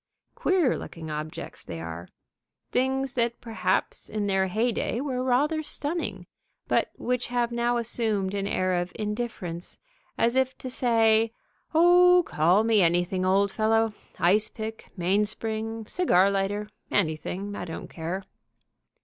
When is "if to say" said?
10.35-11.31